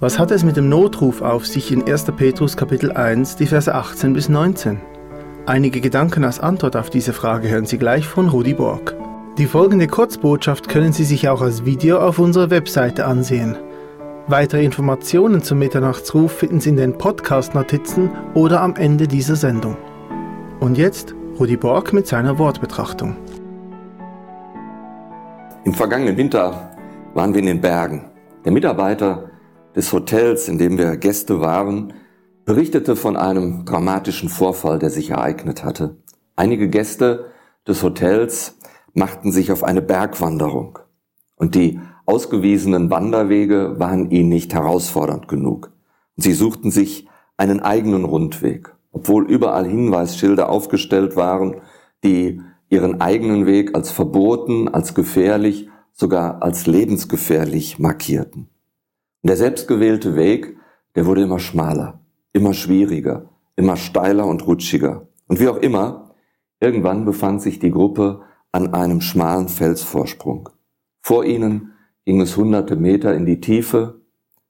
Was 0.00 0.16
hat 0.16 0.30
es 0.30 0.44
mit 0.44 0.56
dem 0.56 0.68
Notruf 0.68 1.22
auf 1.22 1.44
sich 1.44 1.72
in 1.72 1.82
1. 1.82 2.04
Petrus 2.16 2.56
Kapitel 2.56 2.92
1, 2.92 3.34
die 3.34 3.46
Verse 3.46 3.74
18 3.74 4.12
bis 4.12 4.28
19? 4.28 4.78
Einige 5.44 5.80
Gedanken 5.80 6.22
als 6.22 6.38
Antwort 6.38 6.76
auf 6.76 6.88
diese 6.88 7.12
Frage 7.12 7.48
hören 7.48 7.66
Sie 7.66 7.78
gleich 7.78 8.06
von 8.06 8.28
Rudi 8.28 8.54
Borg. 8.54 8.94
Die 9.38 9.46
folgende 9.46 9.88
Kurzbotschaft 9.88 10.68
können 10.68 10.92
Sie 10.92 11.02
sich 11.02 11.28
auch 11.28 11.42
als 11.42 11.64
Video 11.64 11.98
auf 11.98 12.20
unserer 12.20 12.50
Webseite 12.50 13.06
ansehen. 13.06 13.56
Weitere 14.28 14.64
Informationen 14.64 15.42
zum 15.42 15.58
Mitternachtsruf 15.58 16.30
finden 16.30 16.60
Sie 16.60 16.70
in 16.70 16.76
den 16.76 16.96
Podcast-Notizen 16.96 18.08
oder 18.34 18.60
am 18.60 18.76
Ende 18.76 19.08
dieser 19.08 19.34
Sendung. 19.34 19.76
Und 20.60 20.78
jetzt 20.78 21.12
Rudi 21.40 21.56
Borg 21.56 21.92
mit 21.92 22.06
seiner 22.06 22.38
Wortbetrachtung. 22.38 23.16
Im 25.64 25.74
vergangenen 25.74 26.16
Winter 26.16 26.70
waren 27.14 27.34
wir 27.34 27.40
in 27.40 27.46
den 27.46 27.60
Bergen. 27.60 28.04
Der 28.44 28.52
Mitarbeiter 28.52 29.24
des 29.78 29.92
Hotels, 29.92 30.48
in 30.48 30.58
dem 30.58 30.76
wir 30.76 30.96
Gäste 30.96 31.40
waren, 31.40 31.92
berichtete 32.44 32.96
von 32.96 33.16
einem 33.16 33.64
dramatischen 33.64 34.28
Vorfall, 34.28 34.80
der 34.80 34.90
sich 34.90 35.10
ereignet 35.10 35.62
hatte. 35.62 35.98
Einige 36.34 36.68
Gäste 36.68 37.26
des 37.64 37.84
Hotels 37.84 38.58
machten 38.92 39.30
sich 39.30 39.52
auf 39.52 39.62
eine 39.62 39.80
Bergwanderung 39.80 40.80
und 41.36 41.54
die 41.54 41.78
ausgewiesenen 42.06 42.90
Wanderwege 42.90 43.78
waren 43.78 44.10
ihnen 44.10 44.30
nicht 44.30 44.52
herausfordernd 44.52 45.28
genug. 45.28 45.70
Sie 46.16 46.32
suchten 46.32 46.72
sich 46.72 47.06
einen 47.36 47.60
eigenen 47.60 48.04
Rundweg, 48.04 48.74
obwohl 48.90 49.30
überall 49.30 49.68
Hinweisschilder 49.68 50.48
aufgestellt 50.48 51.14
waren, 51.14 51.60
die 52.02 52.40
ihren 52.68 53.00
eigenen 53.00 53.46
Weg 53.46 53.76
als 53.76 53.92
verboten, 53.92 54.66
als 54.66 54.94
gefährlich, 54.94 55.68
sogar 55.92 56.42
als 56.42 56.66
lebensgefährlich 56.66 57.78
markierten. 57.78 58.48
Der 59.22 59.36
selbstgewählte 59.36 60.14
Weg, 60.14 60.56
der 60.94 61.06
wurde 61.06 61.22
immer 61.22 61.38
schmaler, 61.38 62.00
immer 62.32 62.54
schwieriger, 62.54 63.30
immer 63.56 63.76
steiler 63.76 64.26
und 64.26 64.46
rutschiger. 64.46 65.08
Und 65.26 65.40
wie 65.40 65.48
auch 65.48 65.56
immer, 65.56 66.14
irgendwann 66.60 67.04
befand 67.04 67.42
sich 67.42 67.58
die 67.58 67.70
Gruppe 67.70 68.22
an 68.52 68.74
einem 68.74 69.00
schmalen 69.00 69.48
Felsvorsprung. 69.48 70.48
Vor 71.02 71.24
ihnen 71.24 71.72
ging 72.04 72.20
es 72.20 72.36
hunderte 72.36 72.76
Meter 72.76 73.14
in 73.14 73.26
die 73.26 73.40
Tiefe, 73.40 74.00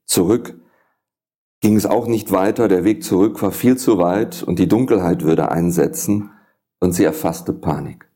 zurück 0.04 0.60
ging 1.60 1.76
es 1.76 1.86
auch 1.86 2.06
nicht 2.06 2.30
weiter, 2.30 2.68
der 2.68 2.84
Weg 2.84 3.02
zurück 3.02 3.42
war 3.42 3.50
viel 3.50 3.76
zu 3.76 3.98
weit 3.98 4.42
und 4.42 4.58
die 4.58 4.68
Dunkelheit 4.68 5.24
würde 5.24 5.50
einsetzen 5.50 6.30
und 6.78 6.92
sie 6.92 7.04
erfasste 7.04 7.52
Panik. 7.52 8.08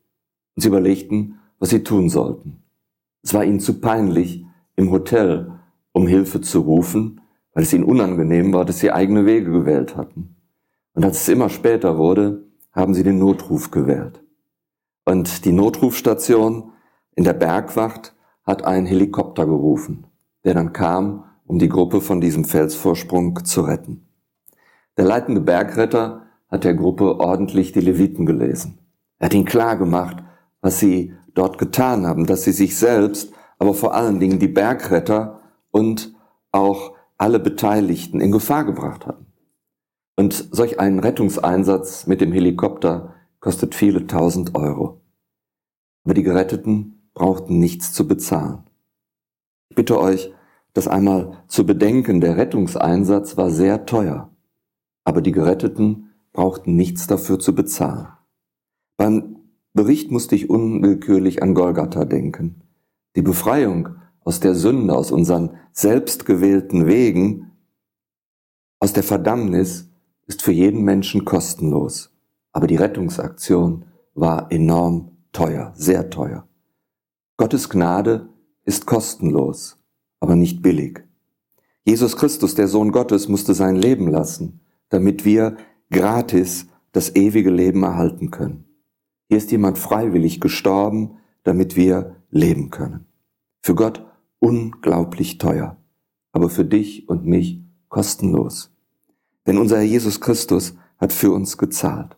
Und 0.55 0.63
sie 0.63 0.69
überlegten, 0.69 1.41
was 1.59 1.71
sie 1.71 1.83
tun 1.83 2.09
sollten. 2.09 2.63
Es 3.23 3.35
war 3.35 3.45
ihnen 3.45 3.61
zu 3.61 3.81
peinlich, 3.81 4.45
im 4.77 4.91
Hotel 4.91 5.59
um 5.93 6.07
Hilfe 6.07 6.41
zu 6.41 6.61
rufen, 6.61 7.21
weil 7.55 7.65
es 7.65 7.73
ihnen 7.73 7.85
unangenehm 7.85 8.53
war, 8.53 8.65
dass 8.65 8.79
sie 8.79 8.93
eigene 8.93 9.27
Wege 9.27 9.51
gewählt 9.51 9.97
hatten. 9.97 10.37
Und 10.95 11.05
als 11.05 11.23
es 11.23 11.29
immer 11.29 11.49
später 11.49 11.99
wurde, 11.99 12.45
haben 12.73 12.95
sie 12.95 13.03
den 13.03 13.19
Notruf 13.19 13.71
gewählt. 13.71 14.23
Und 15.05 15.45
die 15.45 15.53
Notrufstation 15.53 16.73
in 17.15 17.25
der 17.25 17.35
Bergwacht 17.35 18.15
hat 18.45 18.65
einen 18.65 18.87
Helikopter 18.87 19.47
gerufen, 19.47 20.07
der 20.45 20.55
dann 20.55 20.73
kam, 20.73 21.25
um 21.47 21.59
die 21.59 21.69
Gruppe 21.69 22.01
von 22.01 22.21
diesem 22.21 22.45
Felsvorsprung 22.45 23.45
zu 23.45 23.63
retten. 23.63 24.07
Der 24.97 25.05
leitende 25.05 25.41
Bergretter 25.41 26.23
hat 26.49 26.65
der 26.65 26.75
Gruppe 26.75 27.19
ordentlich 27.19 27.73
die 27.73 27.81
Leviten 27.81 28.27
gelesen. 28.27 28.79
Er 29.19 29.27
hat 29.27 29.35
ihnen 29.35 29.45
klar 29.45 29.77
gemacht, 29.77 30.23
was 30.61 30.79
sie 30.79 31.15
dort 31.35 31.59
getan 31.59 32.07
haben, 32.07 32.27
dass 32.27 32.45
sie 32.45 32.53
sich 32.53 32.77
selbst, 32.77 33.33
aber 33.59 33.75
vor 33.75 33.95
allen 33.95 34.21
Dingen 34.21 34.39
die 34.39 34.49
Bergretter 34.49 35.41
und 35.73 36.15
auch 36.53 36.95
alle 37.19 37.41
Beteiligten 37.41 38.21
in 38.21 38.31
Gefahr 38.31 38.65
gebracht 38.65 39.07
hatten. 39.07 39.27
Und 40.17 40.49
solch 40.53 40.79
einen 40.79 41.01
Rettungseinsatz 41.01 42.07
mit 42.07 42.21
dem 42.21 42.33
Helikopter 42.33 43.15
kostet 43.41 43.75
viele 43.75 44.07
tausend 44.07 44.55
Euro. 44.55 45.01
Aber 46.05 46.15
die 46.15 46.23
Geretteten 46.23 47.09
brauchten 47.15 47.59
nichts 47.59 47.93
zu 47.93 48.07
bezahlen. 48.07 48.65
Ich 49.71 49.77
bitte 49.77 49.99
euch, 49.99 50.33
das 50.75 50.89
einmal 50.89 51.43
zu 51.49 51.67
bedenken, 51.67 52.21
der 52.21 52.37
Rettungseinsatz 52.37 53.37
war 53.37 53.51
sehr 53.51 53.85
teuer, 53.85 54.31
aber 55.05 55.21
die 55.21 55.33
Geretteten 55.33 56.11
brauchten 56.33 56.77
nichts 56.77 57.07
dafür 57.07 57.39
zu 57.39 57.55
bezahlen. 57.55 58.09
Beim 58.97 59.37
Bericht 59.75 60.11
musste 60.11 60.35
ich 60.35 60.51
unwillkürlich 60.51 61.43
an 61.43 61.55
Golgatha 61.55 62.05
denken. 62.05 62.63
Die 63.17 63.23
Befreiung 63.23 63.97
aus 64.25 64.41
der 64.41 64.55
Sünde, 64.55 64.95
aus 64.95 65.11
unseren 65.11 65.57
selbstgewählten 65.73 66.87
Wegen, 66.87 67.53
aus 68.79 68.93
der 68.93 69.03
Verdammnis 69.03 69.89
ist 70.27 70.43
für 70.43 70.53
jeden 70.53 70.83
Menschen 70.83 71.25
kostenlos. 71.25 72.11
Aber 72.53 72.67
die 72.67 72.77
Rettungsaktion 72.77 73.85
war 74.15 74.51
enorm 74.51 75.13
teuer, 75.33 75.73
sehr 75.75 76.11
teuer. 76.11 76.47
Gottes 77.37 77.69
Gnade 77.69 78.29
ist 78.65 78.87
kostenlos, 78.87 79.79
aber 80.21 80.37
nicht 80.37 80.63
billig. 80.63 81.05
Jesus 81.85 82.17
Christus, 82.17 82.55
der 82.55 82.69
Sohn 82.69 82.93
Gottes, 82.93 83.29
musste 83.29 83.55
sein 83.55 83.77
Leben 83.77 84.09
lassen, 84.09 84.61
damit 84.91 85.25
wir 85.25 85.57
gratis 85.91 86.67
das 86.93 87.17
ewige 87.17 87.51
Leben 87.51 87.83
erhalten 87.83 88.31
können. 88.31 88.65
Hier 89.29 89.39
ist 89.39 89.51
jemand 89.51 89.79
freiwillig 89.79 90.41
gestorben, 90.41 91.19
damit 91.43 91.75
wir 91.75 92.17
leben 92.31 92.71
können. 92.71 93.07
Für 93.63 93.75
Gott 93.75 94.05
unglaublich 94.43 95.39
teuer, 95.39 95.77
aber 96.33 96.51
für 96.51 96.65
dich 96.65 97.09
und 97.09 97.25
mich 97.25 97.63
kostenlos. 97.89 98.75
Denn 99.47 99.57
unser 99.57 99.77
Herr 99.77 99.85
Jesus 99.85 100.21
Christus 100.21 100.75
hat 100.99 101.13
für 101.13 101.31
uns 101.31 101.59
gezahlt. 101.59 102.17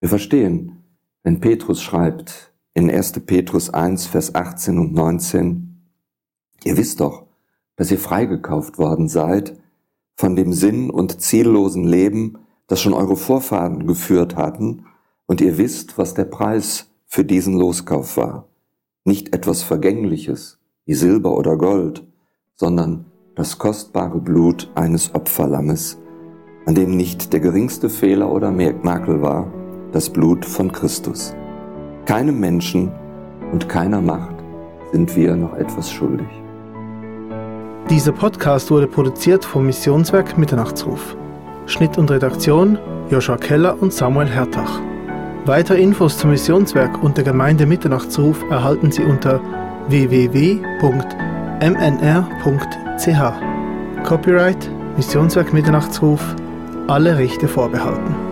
Wir 0.00 0.08
verstehen, 0.08 0.82
wenn 1.22 1.38
Petrus 1.40 1.80
schreibt, 1.80 2.52
in 2.74 2.90
1. 2.90 3.12
Petrus 3.26 3.70
1, 3.70 4.06
Vers 4.06 4.34
18 4.34 4.78
und 4.78 4.94
19, 4.94 5.80
ihr 6.64 6.76
wisst 6.76 7.00
doch, 7.00 7.26
dass 7.76 7.92
ihr 7.92 7.98
freigekauft 7.98 8.78
worden 8.78 9.08
seid 9.08 9.56
von 10.16 10.34
dem 10.34 10.52
sinn- 10.52 10.90
und 10.90 11.20
ziellosen 11.20 11.84
Leben, 11.84 12.38
das 12.66 12.80
schon 12.80 12.94
eure 12.94 13.16
Vorfahren 13.16 13.86
geführt 13.86 14.34
hatten, 14.34 14.86
und 15.26 15.40
ihr 15.40 15.56
wisst, 15.56 15.98
was 15.98 16.14
der 16.14 16.24
Preis 16.24 16.90
für 17.06 17.24
diesen 17.24 17.56
Loskauf 17.56 18.16
war. 18.16 18.48
Nicht 19.04 19.34
etwas 19.34 19.62
Vergängliches, 19.62 20.58
wie 20.92 20.96
Silber 20.96 21.34
oder 21.38 21.56
Gold, 21.56 22.04
sondern 22.54 23.06
das 23.34 23.56
kostbare 23.56 24.18
Blut 24.18 24.70
eines 24.74 25.14
Opferlammes, 25.14 25.98
an 26.66 26.74
dem 26.74 26.98
nicht 26.98 27.32
der 27.32 27.40
geringste 27.40 27.88
Fehler 27.88 28.30
oder 28.30 28.50
Makel 28.50 29.22
war, 29.22 29.50
das 29.92 30.10
Blut 30.10 30.44
von 30.44 30.70
Christus. 30.70 31.34
Keinem 32.04 32.38
Menschen 32.38 32.92
und 33.52 33.70
keiner 33.70 34.02
Macht 34.02 34.34
sind 34.92 35.16
wir 35.16 35.34
noch 35.34 35.54
etwas 35.54 35.90
schuldig. 35.90 36.28
Dieser 37.88 38.12
Podcast 38.12 38.70
wurde 38.70 38.86
produziert 38.86 39.46
vom 39.46 39.64
Missionswerk 39.64 40.36
Mitternachtsruf. 40.36 41.16
Schnitt 41.64 41.96
und 41.96 42.10
Redaktion 42.10 42.78
Joshua 43.08 43.38
Keller 43.38 43.80
und 43.80 43.94
Samuel 43.94 44.28
Hertach. 44.28 44.78
Weitere 45.46 45.80
Infos 45.80 46.18
zum 46.18 46.32
Missionswerk 46.32 47.02
und 47.02 47.16
der 47.16 47.24
Gemeinde 47.24 47.64
Mitternachtsruf 47.64 48.44
erhalten 48.50 48.92
Sie 48.92 49.04
unter 49.04 49.40
www.mnr.ch. 49.88 50.82
Copyright 54.04 54.70
Missionswerk 54.96 55.52
Mitternachtsruf. 55.52 56.36
Alle 56.88 57.16
Rechte 57.16 57.48
vorbehalten. 57.48 58.31